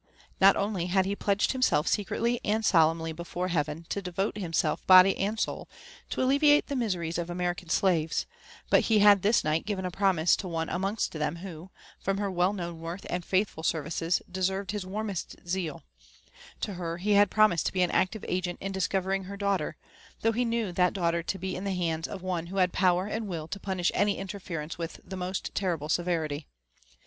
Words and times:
Not 0.39 0.55
only 0.55 0.87
had 0.87 1.05
ho 1.05 1.13
pledged 1.15 1.51
himself 1.51 1.87
secretly 1.87 2.39
and 2.43 2.65
solemnly 2.65 3.11
before 3.13 3.49
Heaven 3.49 3.85
to 3.89 4.01
devote 4.01 4.35
himself 4.35 4.83
body 4.87 5.15
and 5.15 5.39
soul 5.39 5.69
to 6.09 6.23
alleviate 6.23 6.65
the 6.65 6.75
miseries 6.75 7.19
of 7.19 7.29
American 7.29 7.69
slaves, 7.69 8.25
but 8.71 8.85
he 8.85 8.97
had 8.97 9.21
this 9.21 9.43
night 9.43 9.63
given 9.63 9.85
a 9.85 9.91
promise 9.91 10.35
to 10.37 10.47
one 10.47 10.69
amongst 10.69 11.11
them 11.11 11.35
who, 11.35 11.69
from 11.99 12.17
her 12.17 12.31
well 12.31 12.51
known 12.51 12.79
worth 12.79 13.05
and 13.11 13.23
faithful 13.23 13.61
services, 13.61 14.23
deserved 14.31 14.71
his 14.71 14.87
warmest 14.87 15.35
zeal;— 15.47 15.83
to 16.61 16.73
her 16.73 16.97
he 16.97 17.11
had 17.11 17.29
promised 17.29 17.67
to 17.67 17.71
be 17.71 17.83
an 17.83 17.91
active 17.91 18.25
agent 18.27 18.57
in 18.59 18.71
discovering 18.71 19.25
her 19.25 19.37
daughter, 19.37 19.75
though 20.21 20.31
he 20.31 20.45
knew 20.45 20.71
that 20.71 20.93
daughter 20.93 21.21
to 21.21 21.37
be 21.37 21.55
in 21.55 21.63
the 21.63 21.75
hands 21.75 22.07
of 22.07 22.23
one 22.23 22.47
who 22.47 22.57
had 22.57 22.73
power 22.73 23.05
and 23.05 23.27
will 23.27 23.47
to 23.47 23.59
punish 23.59 23.91
any 23.93 24.17
interference 24.17 24.79
with 24.79 24.99
the 25.03 25.15
most 25.15 25.53
terrible 25.53 25.89
severity. 25.89 26.47